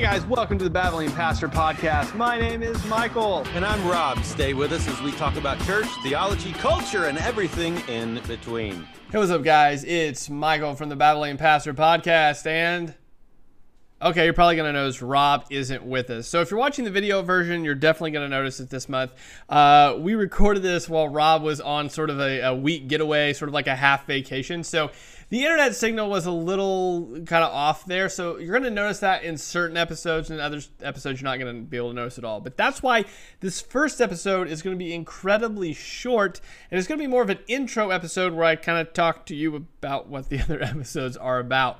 [0.00, 2.14] Hey guys, welcome to the Babbling Pastor Podcast.
[2.14, 3.46] My name is Michael.
[3.48, 4.24] And I'm Rob.
[4.24, 8.76] Stay with us as we talk about church, theology, culture, and everything in between.
[9.12, 9.84] Hey, what's up, guys?
[9.84, 12.94] It's Michael from the Babbling Pastor Podcast, and
[14.00, 16.26] okay, you're probably gonna notice Rob isn't with us.
[16.26, 19.12] So if you're watching the video version, you're definitely gonna notice it this month.
[19.50, 23.50] Uh, we recorded this while Rob was on sort of a, a week getaway, sort
[23.50, 24.64] of like a half vacation.
[24.64, 24.92] So
[25.30, 28.98] the internet signal was a little kind of off there, so you're going to notice
[28.98, 32.18] that in certain episodes, and other episodes you're not going to be able to notice
[32.18, 32.40] at all.
[32.40, 33.04] But that's why
[33.38, 37.22] this first episode is going to be incredibly short, and it's going to be more
[37.22, 40.60] of an intro episode where I kind of talk to you about what the other
[40.60, 41.78] episodes are about.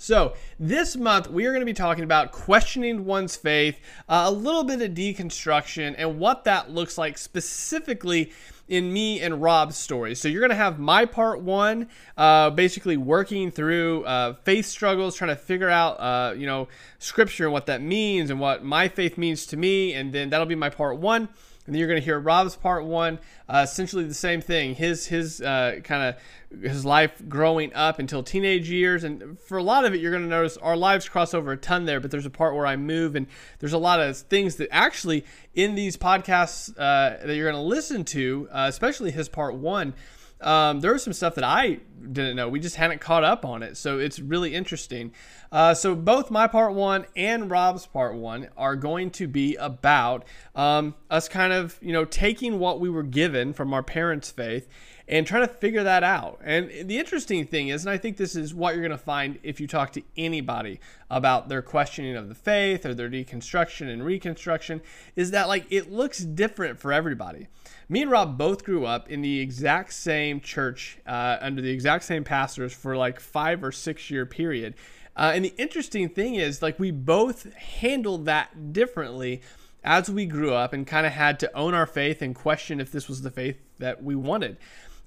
[0.00, 4.30] So, this month we are going to be talking about questioning one's faith, uh, a
[4.30, 8.32] little bit of deconstruction, and what that looks like specifically
[8.68, 10.14] in me and Rob's story.
[10.14, 15.16] So you're going to have my part one, uh, basically working through uh, faith struggles,
[15.16, 16.68] trying to figure out, uh, you know,
[16.98, 19.94] scripture and what that means and what my faith means to me.
[19.94, 21.28] And then that'll be my part one
[21.68, 24.74] and then you're going to hear Rob's part one, uh, essentially the same thing.
[24.74, 26.02] His his uh, kind
[26.50, 30.10] of his life growing up until teenage years, and for a lot of it, you're
[30.10, 32.00] going to notice our lives cross over a ton there.
[32.00, 33.26] But there's a part where I move, and
[33.58, 37.68] there's a lot of things that actually in these podcasts uh, that you're going to
[37.68, 39.92] listen to, uh, especially his part one
[40.40, 41.80] um, there was some stuff that I
[42.12, 42.48] didn't know.
[42.48, 43.76] We just hadn't caught up on it.
[43.76, 45.12] So it's really interesting.
[45.50, 50.24] Uh, so both my part one and Rob's part one are going to be about
[50.54, 54.68] um, us kind of, you know, taking what we were given from our parents' faith
[55.08, 56.38] and trying to figure that out.
[56.44, 59.38] And the interesting thing is, and I think this is what you're going to find
[59.42, 64.04] if you talk to anybody about their questioning of the faith or their deconstruction and
[64.04, 64.82] reconstruction,
[65.16, 67.48] is that like it looks different for everybody.
[67.88, 72.04] Me and Rob both grew up in the exact same church uh, under the exact
[72.04, 74.74] same pastors for like five or six year period.
[75.16, 79.42] Uh, and the interesting thing is, like, we both handled that differently
[79.82, 82.92] as we grew up and kind of had to own our faith and question if
[82.92, 84.56] this was the faith that we wanted.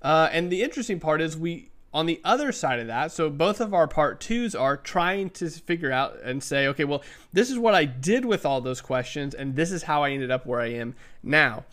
[0.01, 3.59] Uh, and the interesting part is we on the other side of that, so both
[3.59, 7.03] of our part twos are trying to figure out and say, okay, well,
[7.33, 10.31] this is what I did with all those questions, and this is how I ended
[10.31, 11.65] up where I am now.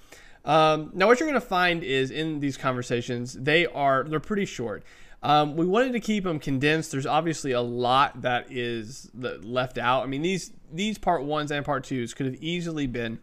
[0.45, 4.47] Um, now, what you're going to find is in these conversations, they are they're pretty
[4.47, 4.83] short.
[5.23, 6.93] Um, we wanted to keep them condensed.
[6.93, 10.05] There's obviously a lot that is left out.
[10.05, 13.19] I mean, these these part ones and part twos could have easily been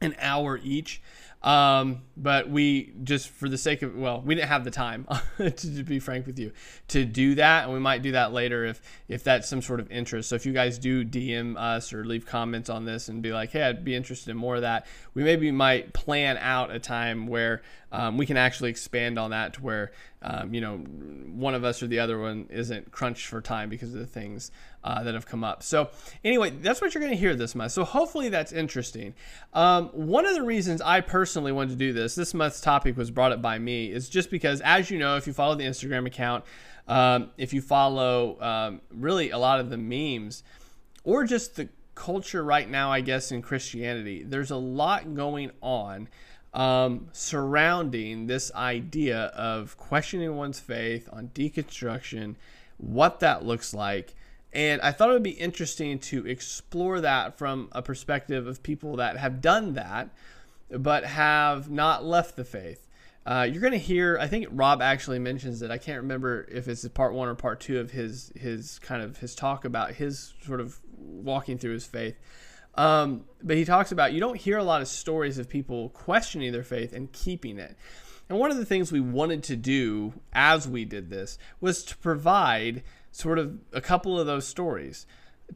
[0.00, 1.00] an hour each.
[1.44, 5.06] Um, but we just for the sake of well, we didn't have the time
[5.36, 6.52] to, to, be frank with you
[6.88, 9.90] to do that, and we might do that later if if that's some sort of
[9.90, 10.30] interest.
[10.30, 13.50] So if you guys do DM us or leave comments on this and be like,
[13.50, 17.26] hey, I'd be interested in more of that, we maybe might plan out a time
[17.26, 17.60] where
[17.92, 21.82] um, we can actually expand on that to where um, you know one of us
[21.82, 24.50] or the other one isn't crunched for time because of the things
[24.84, 25.62] uh, that have come up.
[25.62, 25.90] So,
[26.22, 27.72] anyway, that's what you're going to hear this month.
[27.72, 29.14] So, hopefully, that's interesting.
[29.52, 33.10] Um, one of the reasons I personally wanted to do this, this month's topic was
[33.10, 36.06] brought up by me, is just because, as you know, if you follow the Instagram
[36.06, 36.44] account,
[36.86, 40.42] um, if you follow um, really a lot of the memes,
[41.02, 46.08] or just the culture right now, I guess, in Christianity, there's a lot going on.
[46.52, 52.36] Um, surrounding this idea of questioning one's faith on deconstruction,
[52.76, 54.14] what that looks like,
[54.54, 58.96] and I thought it would be interesting to explore that from a perspective of people
[58.96, 60.10] that have done that,
[60.70, 62.86] but have not left the faith.
[63.26, 65.70] Uh, you're going to hear, I think Rob actually mentions it.
[65.70, 69.18] I can't remember if it's part one or part two of his his kind of
[69.18, 72.18] his talk about his sort of walking through his faith.
[72.74, 76.52] Um, but he talks about you don't hear a lot of stories of people questioning
[76.52, 77.76] their faith and keeping it.
[78.28, 81.96] And one of the things we wanted to do as we did this was to
[81.98, 85.06] provide sort of a couple of those stories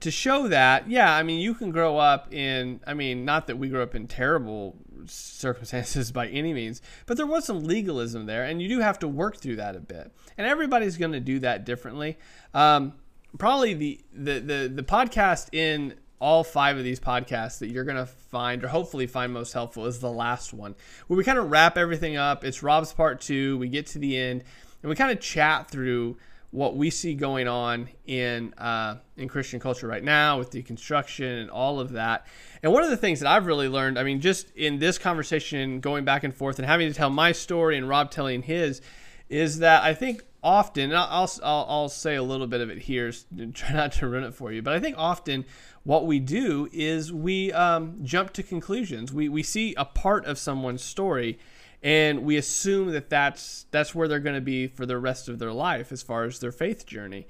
[0.00, 3.56] to show that, yeah, I mean, you can grow up in, I mean, not that
[3.58, 4.76] we grew up in terrible
[5.10, 9.08] circumstances by any means, but there was some legalism there, and you do have to
[9.08, 10.12] work through that a bit.
[10.36, 12.19] And everybody's going to do that differently.
[12.54, 12.94] Um,
[13.36, 17.96] probably the, the, the, the podcast in all five of these podcasts that you're going
[17.96, 20.75] to find or hopefully find most helpful is the last one
[21.06, 22.44] where we kind of wrap everything up.
[22.44, 23.56] It's Rob's part two.
[23.58, 24.43] We get to the end
[24.82, 26.16] and we kind of chat through
[26.50, 31.50] what we see going on in uh, in Christian culture right now with deconstruction and
[31.50, 32.27] all of that.
[32.62, 35.81] And one of the things that I've really learned, I mean, just in this conversation,
[35.81, 38.81] going back and forth and having to tell my story and Rob telling his,
[39.29, 43.12] is that I think often, I'll, I'll, I'll say a little bit of it here,
[43.53, 45.45] try not to ruin it for you, but I think often
[45.85, 49.12] what we do is we um, jump to conclusions.
[49.12, 51.39] We, we see a part of someone's story
[51.82, 55.38] and we assume that that's that's where they're going to be for the rest of
[55.38, 57.26] their life as far as their faith journey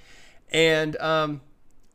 [0.51, 1.41] and um,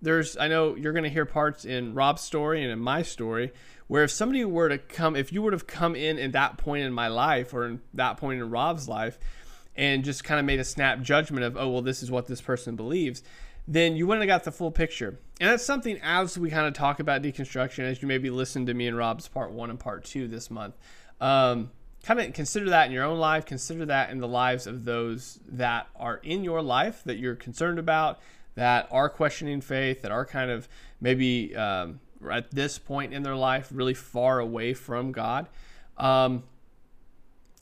[0.02, 3.52] there's I know you're going to hear parts in Rob's story and in my story
[3.88, 6.84] where if somebody were to come, if you would have come in at that point
[6.84, 9.20] in my life or in that point in Rob's life,
[9.76, 12.42] and just kind of made a snap judgment of, oh well, this is what this
[12.42, 13.24] person believes,
[13.68, 15.20] then you wouldn't have got the full picture.
[15.40, 18.74] And that's something as we kind of talk about deconstruction, as you maybe listen to
[18.74, 20.76] me and Rob's part one and part two this month.
[21.20, 21.72] Um,
[22.04, 23.46] kind of consider that in your own life.
[23.46, 27.80] Consider that in the lives of those that are in your life that you're concerned
[27.80, 28.20] about,
[28.56, 30.68] that are questioning faith, that are kind of
[31.02, 35.48] maybe um, at this point in their life really far away from God.
[35.98, 36.44] Um,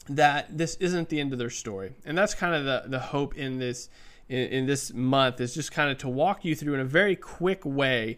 [0.10, 3.38] that this isn't the end of their story, and that's kind of the the hope
[3.38, 3.88] in this
[4.28, 7.16] in, in this month is just kind of to walk you through in a very
[7.16, 8.18] quick way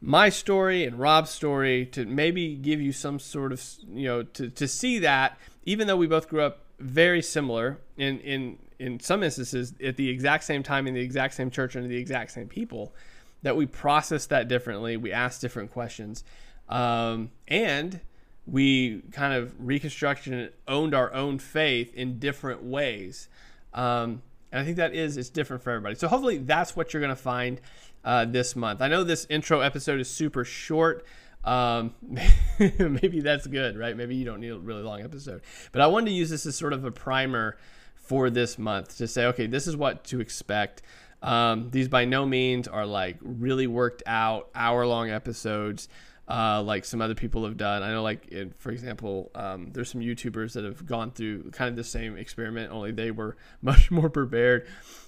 [0.00, 4.50] my story and Rob's story to maybe give you some sort of you know to,
[4.50, 9.22] to see that even though we both grew up very similar in in in some
[9.22, 12.46] instances at the exact same time in the exact same church under the exact same
[12.46, 12.94] people
[13.42, 16.24] that we process that differently we ask different questions
[16.68, 18.00] um, and
[18.46, 23.28] we kind of reconstructed and owned our own faith in different ways.
[23.74, 24.22] Um,
[24.52, 25.96] and i think that is it's different for everybody.
[25.96, 27.60] So hopefully that's what you're going to find
[28.06, 28.80] uh, this month.
[28.80, 31.04] I know this intro episode is super short.
[31.44, 31.92] Um,
[32.58, 33.96] maybe that's good, right?
[33.96, 35.42] Maybe you don't need a really long episode.
[35.72, 37.58] But I wanted to use this as sort of a primer
[37.94, 40.82] for this month to say, okay, this is what to expect.
[41.20, 45.88] Um, these by no means are like really worked out hour long episodes
[46.28, 47.82] uh, like some other people have done.
[47.82, 51.70] I know, like in, for example, um, there's some YouTubers that have gone through kind
[51.70, 54.66] of the same experiment, only they were much more prepared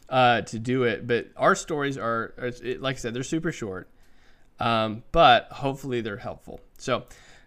[0.09, 1.07] uh, to do it.
[1.07, 2.35] But our stories are,
[2.79, 3.89] like I said, they're super short,
[4.61, 6.61] um, but hopefully they're helpful.
[6.79, 7.05] So.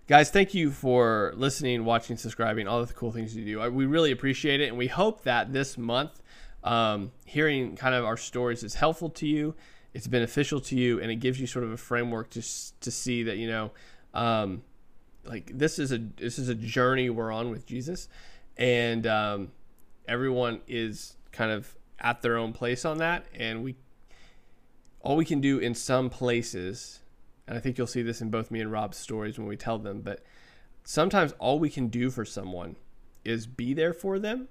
[0.08, 3.62] Guys, thank you for listening, watching, subscribing, all the cool things you do.
[3.62, 6.22] I, we really appreciate it, and we hope that this month,
[6.66, 9.56] um, hearing kind of our stories is helpful to you
[9.94, 12.42] it's beneficial to you and it gives you sort of a framework to
[12.80, 13.72] to see that you know
[14.14, 14.62] um,
[15.26, 18.08] like this is a this is a journey we're on with Jesus
[18.58, 19.52] and um,
[20.08, 23.76] everyone is kind of at their own place on that and we
[25.02, 27.00] all we can do in some places
[27.48, 29.78] and I think you'll see this in both me and Rob's stories when we tell
[29.78, 30.24] them but
[30.84, 32.76] sometimes all we can do for someone
[33.24, 34.48] is be there for them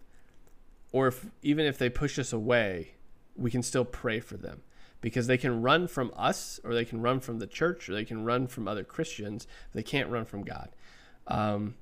[0.92, 2.92] or if even if they push us away
[3.36, 4.62] we can still pray for them
[5.00, 8.04] because they can run from us or they can run from the church or they
[8.04, 9.46] can run from other Christians.
[9.72, 10.70] They can't run from God.
[11.26, 11.74] Um,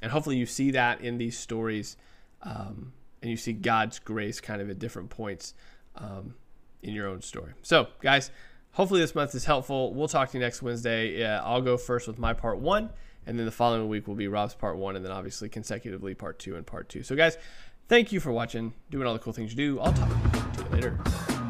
[0.00, 1.96] and hopefully you see that in these stories
[2.42, 5.54] um, and you see God's grace kind of at different points
[5.96, 6.34] um,
[6.82, 7.52] in your own story.
[7.62, 8.30] So, guys,
[8.72, 9.94] hopefully this month is helpful.
[9.94, 11.18] We'll talk to you next Wednesday.
[11.18, 12.90] Yeah, I'll go first with my part one,
[13.26, 16.38] and then the following week will be Rob's part one, and then obviously consecutively part
[16.38, 17.02] two and part two.
[17.02, 17.38] So, guys,
[17.88, 19.80] thank you for watching, doing all the cool things you do.
[19.80, 20.08] I'll talk
[20.54, 21.41] to you later.